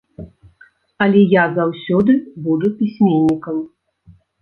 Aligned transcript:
Але 1.07 1.21
я 1.41 1.45
заўсёды 1.59 2.17
буду 2.49 2.75
пісьменнікам. 2.83 3.65